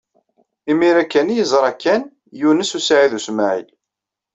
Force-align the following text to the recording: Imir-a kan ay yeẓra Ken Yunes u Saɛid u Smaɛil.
Imir-a 0.71 1.03
kan 1.05 1.31
ay 1.33 1.37
yeẓra 1.39 1.71
Ken 1.83 2.03
Yunes 2.41 2.71
u 2.77 2.79
Saɛid 2.81 3.13
u 3.17 3.19
Smaɛil. 3.27 3.67